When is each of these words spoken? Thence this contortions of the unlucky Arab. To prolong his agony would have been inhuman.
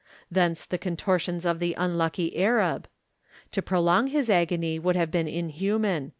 Thence 0.31 0.65
this 0.65 0.79
contortions 0.79 1.45
of 1.45 1.59
the 1.59 1.75
unlucky 1.75 2.35
Arab. 2.43 2.87
To 3.51 3.61
prolong 3.61 4.07
his 4.07 4.31
agony 4.31 4.79
would 4.79 4.95
have 4.95 5.11
been 5.11 5.27
inhuman. 5.27 6.09